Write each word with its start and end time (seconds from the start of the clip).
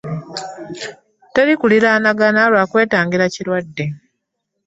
Teri 1.33 1.53
kuliraanagana 1.59 2.41
lwa 2.51 2.63
kwetangira 2.71 3.25
kirwadde. 3.33 3.85